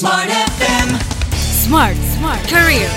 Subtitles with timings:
[0.00, 0.96] Smart FM.
[1.36, 2.88] Smart, smart career.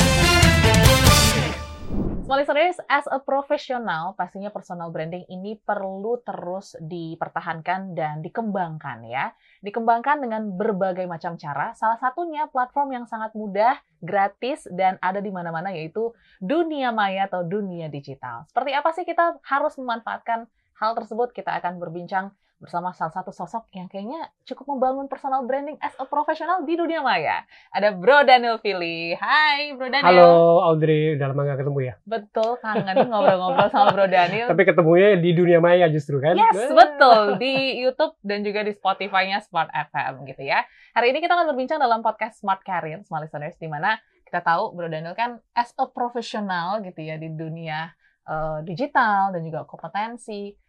[2.24, 9.36] Small listeners, as a professional, pastinya personal branding ini perlu terus dipertahankan dan dikembangkan ya.
[9.60, 11.76] Dikembangkan dengan berbagai macam cara.
[11.76, 17.44] Salah satunya platform yang sangat mudah, gratis, dan ada di mana-mana yaitu dunia maya atau
[17.44, 18.48] dunia digital.
[18.48, 20.48] Seperti apa sih kita harus memanfaatkan
[20.84, 21.32] hal tersebut?
[21.32, 26.08] Kita akan berbincang bersama salah satu sosok yang kayaknya cukup membangun personal branding as a
[26.08, 27.44] professional di dunia maya.
[27.76, 29.12] Ada Bro Daniel Fili.
[29.20, 30.08] Hai Bro Daniel.
[30.08, 30.32] Halo
[30.64, 31.94] Audrey, udah lama gak ketemu ya?
[32.08, 34.48] Betul, kangen ngobrol-ngobrol sama Bro Daniel.
[34.48, 36.40] Tapi ketemunya di dunia maya justru kan?
[36.40, 37.36] Yes, betul.
[37.36, 40.64] Di YouTube dan juga di Spotify-nya Smart FM gitu ya.
[40.96, 44.72] Hari ini kita akan berbincang dalam podcast Smart Career, Smart Listeners, di mana kita tahu
[44.72, 47.92] Bro Daniel kan as a professional gitu ya di dunia
[48.24, 50.63] eh, digital dan juga kompetensi.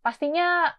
[0.00, 0.72] Pastinya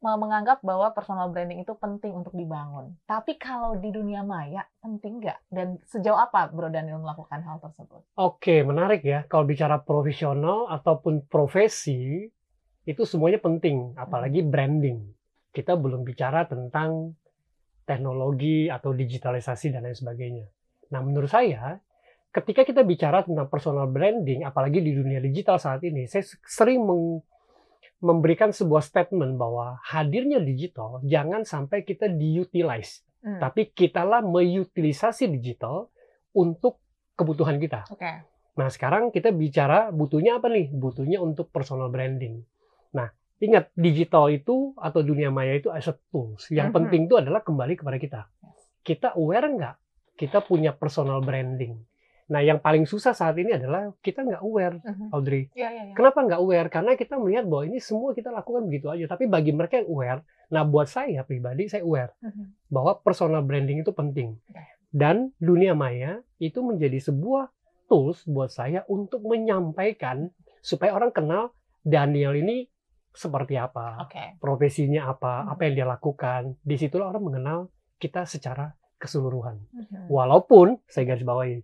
[0.00, 2.96] me- menganggap bahwa personal branding itu penting untuk dibangun.
[3.04, 5.38] Tapi kalau di dunia maya, penting nggak?
[5.52, 8.02] Dan sejauh apa Bro Daniel melakukan hal tersebut?
[8.16, 9.28] Oke, menarik ya.
[9.28, 12.26] Kalau bicara profesional ataupun profesi,
[12.88, 13.94] itu semuanya penting.
[13.94, 14.98] Apalagi branding.
[15.52, 17.14] Kita belum bicara tentang
[17.84, 20.46] teknologi atau digitalisasi dan lain sebagainya.
[20.94, 21.78] Nah, menurut saya,
[22.30, 27.22] ketika kita bicara tentang personal branding, apalagi di dunia digital saat ini, saya sering meng-
[28.00, 35.92] memberikan sebuah statement bahwa hadirnya digital jangan sampai kita diutilize, Hmm, tapi kitalah mengutilisasi digital
[36.32, 36.80] untuk
[37.12, 37.84] kebutuhan kita.
[37.92, 38.24] Oke.
[38.56, 40.72] Nah, sekarang kita bicara butuhnya apa nih?
[40.72, 42.40] Butuhnya untuk personal branding.
[42.96, 46.48] Nah, ingat digital itu atau dunia maya itu as a tools.
[46.48, 46.76] Yang Mhm.
[46.80, 48.20] penting itu adalah kembali kepada kita.
[48.80, 49.76] Kita aware nggak?
[50.16, 51.76] Kita punya personal branding.
[52.30, 55.10] Nah, yang paling susah saat ini adalah kita nggak aware, Mhm.
[55.10, 55.50] Audrey.
[55.50, 55.94] Iya, iya, iya.
[55.98, 56.68] Kenapa nggak aware?
[56.70, 59.10] Karena kita melihat bahwa ini semua kita lakukan begitu aja.
[59.10, 62.70] Tapi bagi mereka yang aware, nah buat saya pribadi, saya aware Mhm.
[62.70, 64.38] bahwa personal branding itu penting.
[64.46, 64.62] Oke.
[64.90, 67.50] Dan dunia maya itu menjadi sebuah
[67.86, 70.30] tools buat saya untuk menyampaikan
[70.62, 71.50] supaya orang kenal
[71.82, 72.70] Daniel ini
[73.10, 74.38] seperti apa, Oke.
[74.38, 75.50] profesinya apa, Hmm.
[75.50, 76.54] apa yang dia lakukan.
[76.62, 77.58] Di situlah orang mengenal
[77.98, 79.58] kita secara keseluruhan.
[79.72, 80.06] Mhm.
[80.06, 81.58] Walaupun saya garis bawahi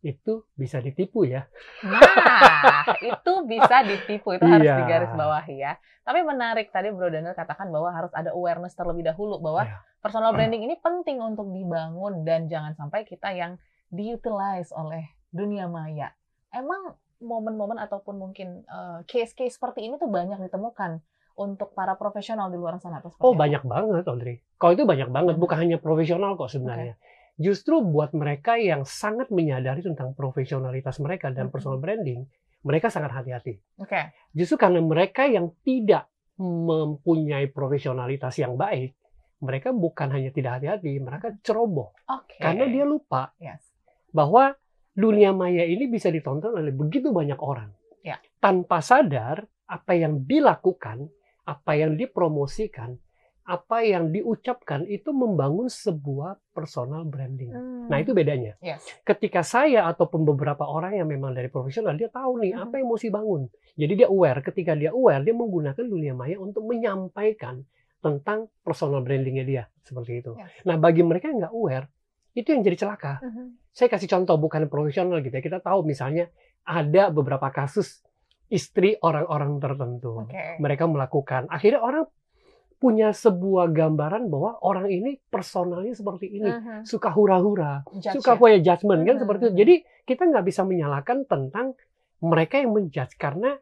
[0.00, 1.50] itu bisa ditipu ya.
[1.82, 1.98] Nah,
[3.02, 4.76] itu bisa ditipu, itu harus Iya.
[4.78, 5.72] digarisbawahi ya.
[6.02, 9.76] Tapi menarik tadi Bro Daniel katakan bahwa harus ada awareness terlebih dahulu bahwa Iya.
[9.98, 16.14] personal branding ini penting untuk dibangun dan jangan sampai kita yang diutilize oleh dunia maya.
[16.48, 21.02] Emang momen-momen ataupun mungkin eh, case-case seperti ini tuh banyak ditemukan
[21.34, 23.46] untuk para profesional di luar sana atau Oh apa?
[23.46, 24.42] banyak banget Audrey.
[24.58, 26.98] Kalau itu banyak banget, bukan hanya profesional kok sebenarnya.
[27.38, 32.26] Justru buat mereka yang sangat menyadari tentang profesionalitas mereka dan personal branding,
[32.66, 33.54] mereka sangat hati-hati.
[33.78, 34.10] Oke.
[34.34, 36.10] Justru karena mereka yang tidak
[36.42, 38.94] mempunyai profesionalitas yang baik,
[39.38, 41.94] mereka bukan hanya tidak hati-hati, mereka ceroboh.
[42.10, 42.42] Oke.
[42.42, 43.62] Karena dia lupa Yes.
[44.10, 44.58] bahwa
[44.98, 47.70] dunia maya ini bisa ditonton oleh begitu banyak orang.
[48.02, 48.18] Ya.
[48.42, 51.06] Tanpa sadar apa yang dilakukan,
[51.46, 52.98] apa yang dipromosikan,
[53.48, 57.48] apa yang diucapkan itu membangun sebuah personal branding.
[57.48, 57.88] Hmm.
[57.88, 58.60] Nah, itu bedanya.
[58.60, 58.84] Yes.
[59.08, 62.62] Ketika saya ataupun beberapa orang yang memang dari profesional, dia tahu nih Mhm.
[62.68, 63.48] apa yang mesti bangun.
[63.72, 64.44] Jadi dia aware.
[64.44, 67.64] Ketika dia aware, dia menggunakan dunia maya untuk menyampaikan
[68.04, 69.64] tentang personal brandingnya dia.
[69.80, 70.36] Seperti itu.
[70.36, 70.68] Yes.
[70.68, 71.88] Nah, bagi mereka yang nggak aware,
[72.36, 73.72] itu yang jadi celaka Mhm.
[73.72, 75.40] saya kasih contoh bukan profesional gitu ya.
[75.40, 76.28] Kita tahu misalnya
[76.68, 78.04] ada beberapa kasus
[78.52, 80.28] istri orang-orang tertentu.
[80.28, 80.60] Oke.
[80.60, 81.48] Mereka melakukan.
[81.48, 82.04] Akhirnya orang
[82.78, 86.46] punya sebuah gambaran bahwa orang ini personalnya seperti ini.
[86.46, 86.86] Mhm.
[86.86, 87.82] Suka hura-hura.
[87.98, 88.38] Judge Suka ya?
[88.38, 89.22] punya judgment kan Mhm.
[89.22, 89.54] seperti itu.
[89.58, 89.74] Jadi
[90.06, 91.74] kita nggak bisa menyalahkan tentang
[92.18, 93.18] mereka yang menjudge.
[93.18, 93.58] Karena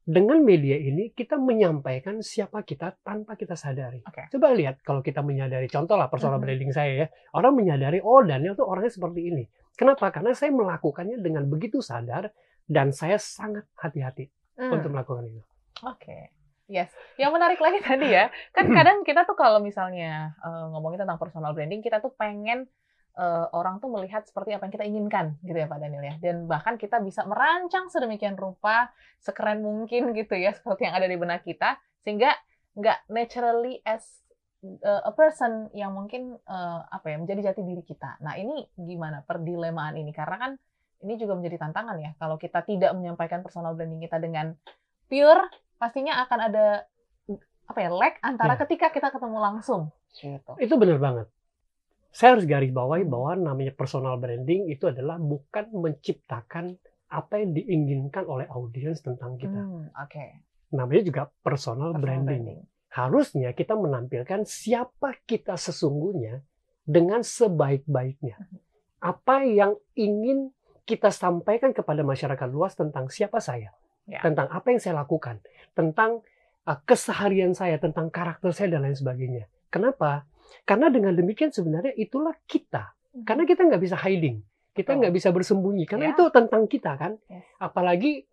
[0.00, 4.02] dengan media ini kita menyampaikan siapa kita tanpa kita sadari.
[4.02, 4.30] Oke.
[4.30, 6.44] Coba lihat kalau kita menyadari, contoh lah personal Mhm.
[6.46, 9.44] branding saya ya, orang menyadari oh Daniel tuh orangnya seperti ini.
[9.74, 10.10] Kenapa?
[10.10, 12.30] Karena saya melakukannya dengan begitu sadar
[12.66, 14.78] dan saya sangat hati-hati Hmm.
[14.78, 15.42] untuk melakukan itu.
[15.82, 16.30] Oke.
[16.70, 16.94] Yes.
[17.18, 21.50] Yang menarik lagi tadi ya, kan kadang kita tuh kalau misalnya eh, ngomongin tentang personal
[21.50, 22.70] branding, kita tuh pengen
[23.18, 26.14] eh, orang tuh melihat seperti apa yang kita inginkan, gitu ya Pak Daniel ya.
[26.22, 31.18] Dan bahkan kita bisa merancang sedemikian rupa, sekeren mungkin gitu ya, seperti yang ada di
[31.18, 31.74] benak kita,
[32.06, 32.30] sehingga
[32.78, 34.06] nggak naturally as
[34.62, 38.22] eh, a person yang mungkin eh, apa ya menjadi jati diri kita.
[38.22, 40.14] Nah ini gimana perdilemaan ini?
[40.14, 40.52] Karena kan
[41.02, 42.14] ini juga menjadi tantangan ya.
[42.14, 44.54] Kalau kita tidak menyampaikan personal branding kita dengan
[45.10, 45.50] pure
[45.80, 46.66] pastinya akan ada
[47.64, 48.60] apa ya lag antara Ya.
[48.66, 50.52] ketika kita ketemu langsung gitu.
[50.60, 51.26] Itu benar banget.
[52.10, 56.74] Saya harus garis bawahi bahwa namanya personal branding itu adalah bukan menciptakan
[57.06, 59.54] apa yang diinginkan oleh audiens tentang kita.
[59.54, 60.42] Hmm, Oke.
[60.74, 62.62] Namanya juga personal, Personal branding.
[62.90, 66.42] Harusnya kita menampilkan siapa kita sesungguhnya
[66.82, 68.34] dengan sebaik-baiknya.
[68.98, 70.50] Apa yang ingin
[70.82, 73.70] kita sampaikan kepada masyarakat luas tentang siapa saya,
[74.10, 74.20] Ya.
[74.20, 75.38] tentang apa yang saya lakukan,
[75.72, 76.20] tentang
[76.66, 79.46] uh, keseharian saya, tentang karakter saya dan lain sebagainya.
[79.70, 80.26] Kenapa?
[80.66, 82.90] Karena dengan demikian sebenarnya itulah kita.
[83.22, 84.42] Karena kita nggak bisa hiding,
[84.74, 85.86] kita nggak bisa bersembunyi.
[85.86, 86.14] Karena Ya.
[86.14, 87.18] itu tentang kita kan.
[87.26, 87.46] Yes.
[87.58, 88.26] Apalagi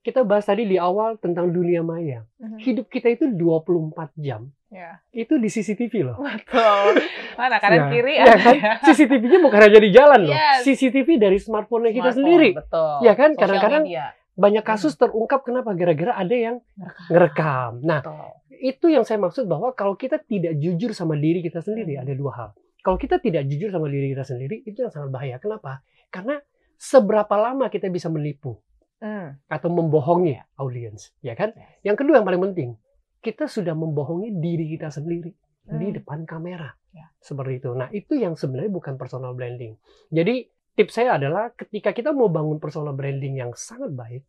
[0.00, 2.22] kita bahas tadi di awal tentang dunia maya.
[2.38, 2.62] Mhm.
[2.62, 4.52] Hidup kita itu 24 jam.
[4.70, 5.02] Ya.
[5.10, 6.16] Itu di CCTV loh.
[6.22, 7.02] Betul.
[7.34, 7.90] Mana kanan Ya.
[7.90, 8.54] kiri Ya kan?
[8.86, 10.36] CCTV-nya bukan hanya di jalan loh.
[10.36, 10.62] Yes.
[10.62, 12.50] CCTV dari smartphone kita Smartphone, sendiri.
[12.54, 12.94] Betul.
[13.02, 13.30] Ya kan?
[13.34, 13.84] Kadang-kadang.
[14.36, 15.72] Banyak kasus terungkap kenapa?
[15.72, 16.56] Gara-gara ada yang
[17.08, 17.80] ngerekam.
[17.80, 18.04] Nah,
[18.60, 22.04] itu yang saya maksud bahwa kalau kita tidak jujur sama diri kita sendiri, Hmm.
[22.04, 22.48] ada dua hal.
[22.84, 25.40] Kalau kita tidak jujur sama diri kita sendiri, itu yang sangat bahaya.
[25.40, 25.80] Kenapa?
[26.12, 26.38] Karena
[26.76, 28.60] seberapa lama kita bisa menipu
[29.00, 29.40] Hmm.
[29.48, 31.56] atau membohongi audiens, ya kan?
[31.80, 32.70] Yang kedua yang paling penting,
[33.24, 35.32] kita sudah membohongi diri kita sendiri
[35.66, 35.96] di Hmm.
[35.96, 36.70] depan kamera.
[36.94, 37.10] Ya.
[37.20, 37.74] Seperti itu.
[37.74, 39.76] Nah, itu yang sebenarnya bukan personal branding.
[40.08, 44.22] Jadi, tips saya adalah ketika kita mau bangun personal branding yang sangat baik,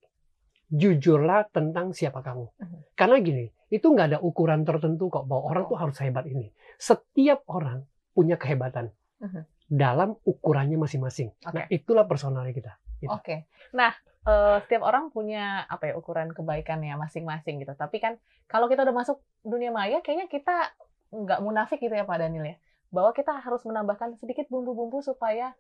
[0.72, 2.48] jujurlah tentang siapa kamu.
[2.60, 2.78] Mhm.
[2.96, 6.52] Karena gini, itu nggak ada ukuran tertentu kok bahwa orang tuh harus hebat ini.
[6.80, 7.84] Setiap orang
[8.16, 9.42] punya kehebatan Mhm.
[9.68, 11.36] dalam ukurannya masing-masing.
[11.44, 11.76] Nah, Oke.
[11.76, 12.74] itulah personalnya kita.
[13.04, 13.12] Gitu.
[13.12, 13.46] Oke.
[13.76, 13.92] Nah,
[14.24, 17.76] eh, setiap orang punya apa ya ukuran kebaikannya masing-masing gitu.
[17.76, 18.16] Tapi kan
[18.48, 20.72] kalau kita udah masuk dunia maya, kayaknya kita
[21.12, 22.58] nggak munafik gitu ya Pak Daniel ya.
[22.88, 25.52] Bahwa kita harus menambahkan sedikit bumbu-bumbu supaya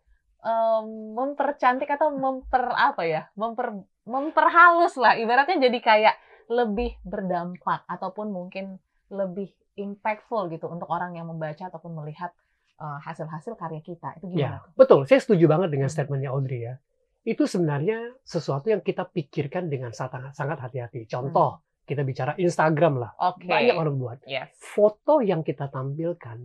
[0.42, 3.74] em, mempercantik atau memper apa ya, memper
[4.07, 5.16] memperhalus lah.
[5.16, 6.16] Ibaratnya jadi kayak
[6.48, 8.80] lebih berdampak ataupun mungkin
[9.12, 12.31] lebih impactful gitu untuk orang yang membaca ataupun melihat
[12.78, 14.22] eh, hasil-hasil karya kita.
[14.22, 14.62] Itu gimana?
[14.62, 15.10] Ya, betul.
[15.10, 15.95] Saya setuju banget dengan Mhm.
[15.98, 16.78] statementnya Audrey ya.
[17.25, 21.10] Itu sebenarnya sesuatu yang kita pikirkan dengan sangat sangat hati-hati.
[21.10, 23.12] Contoh, kita bicara Instagram lah.
[23.18, 23.34] Hmm.
[23.34, 23.50] Oke.
[23.50, 24.19] Banyak orang buat.
[24.30, 24.54] Yes.
[24.62, 26.38] Foto yang kita tampilkan,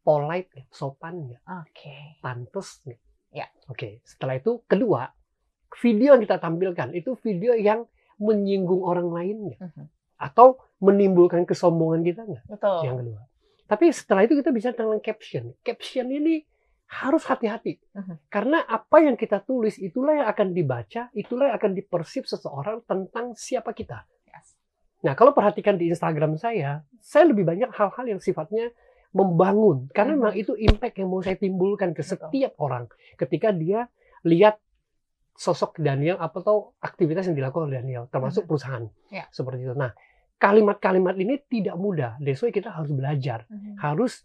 [0.00, 1.42] polite, sopan nggak?
[1.60, 1.96] Oke.
[2.24, 3.00] pantas nggak?
[3.30, 3.46] Ya.
[3.70, 4.02] Oke.
[4.02, 5.10] Setelah itu, kedua,
[5.78, 7.86] video yang kita tampilkan itu video yang
[8.20, 9.60] menyinggung orang lain nggak?
[9.62, 9.84] Mhm.
[10.20, 12.44] Atau menimbulkan kesombongan kita nggak?
[12.50, 12.80] Betul.
[12.84, 13.20] Yang kedua.
[13.70, 15.54] Tapi setelah itu kita bisa tentang caption.
[15.62, 16.42] Caption ini
[16.90, 17.78] harus hati-hati.
[17.94, 18.14] Mhm.
[18.26, 23.38] Karena apa yang kita tulis itulah yang akan dibaca, itulah yang akan dipersip seseorang tentang
[23.38, 24.02] siapa kita.
[24.26, 24.58] Yes.
[25.06, 28.74] Nah, kalau perhatikan di Instagram saya, saya lebih banyak hal-hal yang sifatnya
[29.10, 29.90] membangun.
[29.90, 30.20] Karena Mhm.
[30.22, 32.30] memang itu impact yang mau saya timbulkan ke Betul.
[32.30, 32.86] setiap orang
[33.18, 33.90] ketika dia
[34.22, 34.58] lihat
[35.34, 38.48] sosok Daniel atau aktivitas yang dilakukan oleh Daniel, termasuk Mhm.
[38.48, 38.84] perusahaan.
[39.08, 39.24] Ya.
[39.32, 39.72] Seperti itu.
[39.72, 39.96] Nah,
[40.36, 42.20] kalimat-kalimat ini tidak mudah.
[42.20, 43.80] That's why kita harus belajar Mhm.
[43.80, 44.22] harus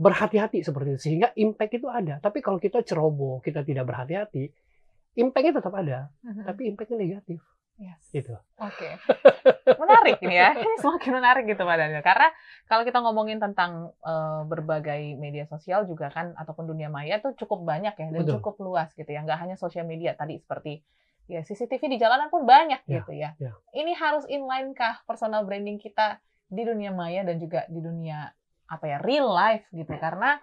[0.00, 2.16] berhati-hati seperti itu sehingga impact itu ada.
[2.20, 4.48] Tapi kalau kita ceroboh, kita tidak berhati-hati,
[5.16, 6.44] impactnya tetap ada, Mhm.
[6.48, 7.40] tapi impactnya negatif.
[7.80, 8.04] Yes.
[8.12, 8.36] Gitu.
[8.60, 9.00] Oke.
[9.80, 10.52] Menarik ini ya.
[10.52, 12.04] Ini semakin menarik gitu Pak Daniel.
[12.04, 12.28] Karena
[12.68, 17.64] kalau kita ngomongin tentang eh, berbagai media sosial juga kan ataupun dunia maya tuh cukup
[17.64, 18.36] banyak ya dan Betul.
[18.38, 19.24] cukup luas gitu ya.
[19.24, 20.84] Nggak hanya sosial media tadi seperti
[21.24, 23.32] ya CCTV di jalanan pun banyak Ya, gitu ya.
[23.40, 23.56] ya.
[23.72, 28.28] Ini harus inline kah personal branding kita di dunia maya dan juga di dunia
[28.66, 30.38] apa ya real life gitu karena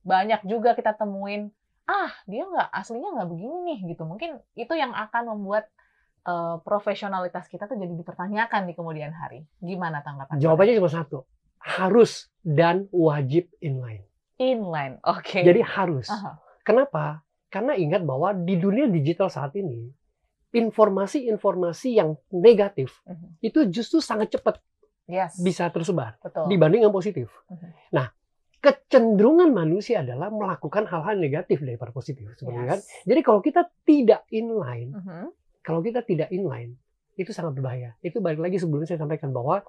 [0.00, 1.52] banyak juga kita temuin
[1.84, 5.68] ah dia nggak aslinya nggak begini nih gitu mungkin itu yang akan membuat
[6.22, 11.18] eh, profesionalitas kita tuh jadi dipertanyakan di kemudian hari gimana tanggapan Jawabannya cuma satu.
[11.58, 14.04] Harus dan wajib inline.
[14.36, 16.08] inline oke Jadi harus.
[16.08, 16.40] Aha.
[16.64, 17.20] Kenapa?
[17.48, 19.90] Karena ingat bahwa di dunia digital saat ini,
[20.50, 23.28] informasi-informasi yang negatif Mhm.
[23.40, 24.58] itu justru sangat cepat
[25.06, 27.28] yes bisa tersebar betul dibanding yang positif.
[27.48, 27.68] Mhm.
[27.92, 28.06] Nah,
[28.58, 32.80] kecenderungan manusia adalah melakukan hal-hal negatif daripada positif, sebenarnya kan?
[32.80, 33.04] Yes.
[33.04, 35.24] Jadi kalau kita tidak inline, Mhm.
[35.60, 36.76] Kalau kita tidak inline,
[37.16, 37.96] itu sangat berbahaya.
[38.00, 39.60] Itu balik lagi sebelumnya saya sampaikan bahwa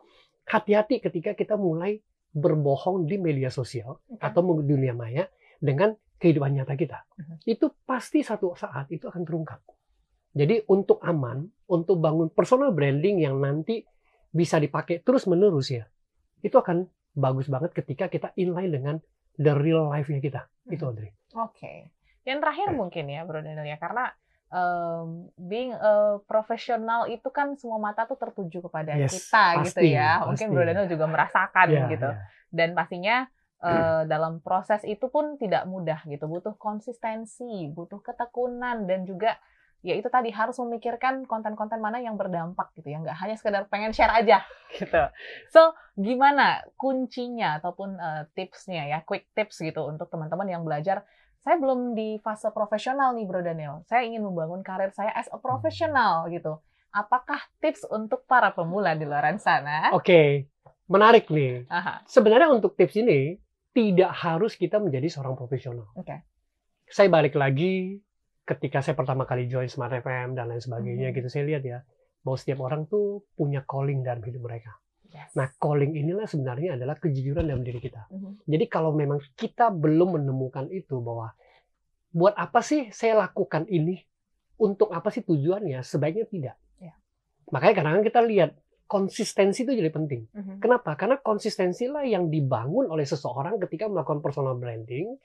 [0.47, 1.99] hati-hati ketika kita mulai
[2.31, 4.23] berbohong di media sosial Oke.
[4.23, 5.27] atau di dunia maya
[5.59, 7.03] dengan kehidupan nyata kita.
[7.19, 7.35] Mhm.
[7.43, 9.59] Itu pasti satu saat itu akan terungkap.
[10.31, 13.83] Jadi untuk aman, untuk bangun personal branding yang nanti
[14.31, 15.83] bisa dipakai terus-menerus ya,
[16.39, 18.95] itu akan bagus banget ketika kita inline dengan
[19.35, 20.47] the real life-nya kita.
[20.71, 20.89] Itu Mhm.
[20.95, 21.11] Audrey.
[21.35, 21.91] Oke.
[22.23, 24.13] Yang terakhir mungkin ya, Bro Daniel ya, karena
[24.51, 29.95] um, being a profesional itu kan semua mata tuh tertuju kepada Yes, kita gitu pasti,
[29.95, 30.21] ya.
[30.27, 30.55] Mungkin pasti.
[30.55, 32.09] Bro Daniel juga merasakan Ya, gitu.
[32.11, 32.19] ya.
[32.51, 33.25] Dan pastinya
[33.61, 36.27] eh, dalam proses itu pun tidak mudah gitu.
[36.27, 39.39] Butuh konsistensi, butuh ketekunan dan juga
[39.81, 43.01] ya itu tadi harus memikirkan konten-konten mana yang berdampak gitu ya.
[43.01, 44.41] Nggak hanya sekedar pengen share aja
[44.77, 45.01] gitu.
[45.53, 51.05] So, gimana kuncinya ataupun eh, tipsnya ya, quick tips gitu untuk teman-teman yang belajar
[51.41, 53.81] saya belum di fase profesional nih Bro Daniel.
[53.89, 56.61] Saya ingin membangun karir saya as a professional gitu.
[56.91, 59.89] Apakah tips untuk para pemula di luar sana?
[59.95, 60.51] Oke,
[60.85, 61.65] menarik nih.
[61.71, 62.03] Aha.
[62.05, 63.39] Sebenarnya untuk tips ini
[63.71, 65.87] tidak harus kita menjadi seorang profesional.
[65.95, 66.27] Oke.
[66.91, 68.03] Saya balik lagi
[68.43, 71.15] ketika saya pertama kali join Smart FM dan lain sebagainya Mhm.
[71.15, 71.79] gitu saya lihat ya
[72.21, 74.75] bahwa setiap orang tuh punya calling dalam hidup mereka.
[75.11, 75.35] Yes.
[75.35, 78.07] Nah, calling inilah sebenarnya adalah kejujuran dalam diri kita.
[78.07, 78.47] Mhm.
[78.47, 81.35] Jadi kalau memang kita belum menemukan itu bahwa
[82.15, 83.99] buat apa sih saya lakukan ini?
[84.61, 85.83] Untuk apa sih tujuannya?
[85.83, 86.55] Sebaiknya tidak.
[86.79, 86.93] Ya.
[87.49, 88.51] Makanya kadang-kadang kita lihat
[88.87, 90.27] konsistensi itu jadi penting.
[90.31, 90.55] Mhm.
[90.63, 90.95] Kenapa?
[90.95, 95.15] Karena konsistensilah yang dibangun oleh seseorang ketika melakukan personal branding.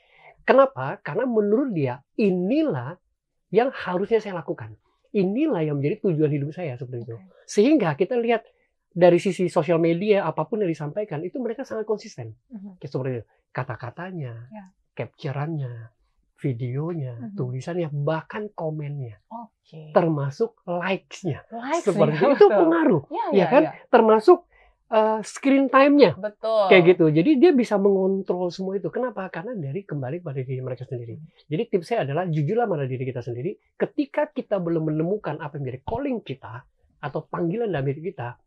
[0.47, 1.03] Kenapa?
[1.03, 2.95] Karena menurut dia inilah
[3.51, 4.79] yang harusnya saya lakukan.
[5.11, 7.17] Inilah yang menjadi tujuan hidup saya seperti itu.
[7.19, 7.27] Oke.
[7.47, 8.47] Sehingga kita lihat
[8.97, 12.33] dari sisi sosial media apa pun yang disampaikan itu mereka sangat konsisten.
[12.49, 12.81] Mhm.
[12.81, 13.13] Kayak seperti.
[13.53, 14.65] Kata-katanya, Ya.
[14.97, 15.93] capture-annya,
[16.41, 17.37] videonya, Mhm.
[17.37, 19.93] tulisannya, bahkan komennya, Oke.
[19.93, 21.45] termasuk likes-nya.
[21.49, 22.47] Likes Seperti ya, itu.
[22.49, 22.57] Betul.
[22.57, 23.63] pengaruh, Ya, ya ya, kan?
[23.69, 23.73] ya.
[23.93, 24.39] termasuk
[24.87, 26.71] uh, screen time-nya Betul.
[26.71, 27.07] kayak gitu.
[27.11, 28.87] Jadi dia bisa mengontrol semua itu.
[28.89, 29.27] Kenapa?
[29.29, 31.19] Karena dari kembali pada diri mereka sendiri.
[31.51, 33.57] Jadi tips saya adalah jujurlah pada diri kita sendiri.
[33.75, 36.63] Ketika kita belum menemukan apa yang menjadi calling kita
[37.03, 38.39] atau panggilan dalam diri kita,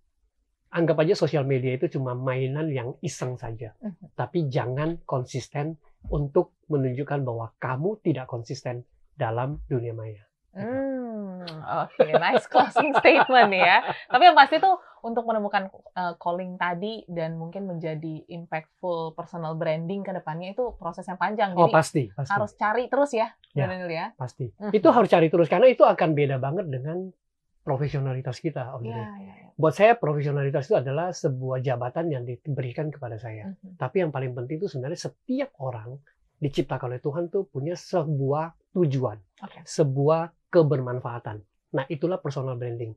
[0.70, 3.74] anggap aja sosial media itu cuma mainan yang iseng saja.
[3.82, 4.14] Mhm.
[4.14, 8.86] Tapi jangan konsisten untuk menunjukkan bahwa kamu tidak konsisten
[9.18, 10.24] dalam dunia maya.
[10.50, 11.46] Hmm,
[11.86, 13.86] oke, nice closing statement ya.
[14.10, 20.02] Tapi yang pasti tuh untuk menemukan uh, calling tadi dan mungkin menjadi impactful personal branding
[20.02, 21.54] ke depannya itu proses yang panjang.
[21.54, 23.70] Oh Jadi pasti, pasti, harus cari terus ya, Ya.
[23.70, 24.06] Daniel ya.
[24.18, 24.50] pasti.
[24.58, 24.74] Mhm.
[24.74, 27.14] Itu harus cari terus karena itu akan beda banget dengan
[27.64, 28.96] profesionalitas kita, Om Dede.
[28.96, 29.34] iya, iya.
[29.60, 33.52] Buat saya profesionalitas itu adalah sebuah jabatan yang diberikan kepada saya.
[33.52, 33.76] Mhm.
[33.76, 36.00] Tapi yang paling penting itu sebenarnya setiap orang
[36.40, 39.60] diciptakan oleh Tuhan tuh punya sebuah tujuan, Oke.
[39.68, 41.44] sebuah kebermanfaatan.
[41.76, 42.96] Nah, itulah personal branding.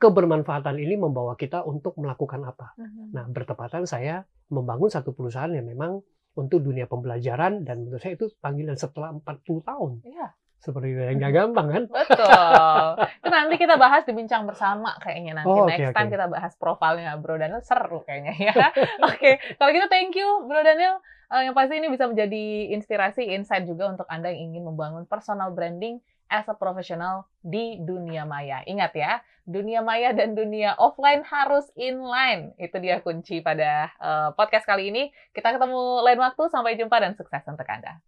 [0.00, 2.72] Kebermanfaatan ini membawa kita untuk melakukan apa?
[2.80, 3.12] Mhm.
[3.12, 6.00] Nah, bertepatan saya membangun satu perusahaan yang memang
[6.38, 10.00] untuk dunia pembelajaran dan menurut saya itu panggilan setelah 40 tahun.
[10.06, 11.84] Iya, Seperti itu, yang nggak gampang kan?
[11.86, 12.86] betul.
[13.22, 16.14] Itu nanti kita bahas di bincang bersama kayaknya nanti Oh, oke, next time oke.
[16.18, 18.54] kita bahas profilnya Bro Daniel seru kayaknya ya.
[19.08, 20.98] Oke, kalau gitu thank you Bro Daniel.
[21.28, 25.52] Eh, yang pasti ini bisa menjadi inspirasi, insight juga untuk Anda yang ingin membangun personal
[25.52, 26.00] branding
[26.32, 28.64] as a professional di dunia maya.
[28.64, 32.56] Ingat ya, dunia maya dan dunia offline harus inline.
[32.56, 35.12] Itu dia kunci pada eh, podcast kali ini.
[35.30, 36.42] Kita ketemu lain waktu.
[36.50, 38.00] Sampai jumpa dan sukses untuk Anda.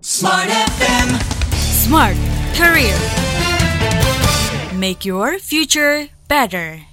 [0.00, 1.29] Smart FM.
[1.80, 2.14] Smart
[2.52, 2.94] Career.
[4.76, 6.89] Make your future better.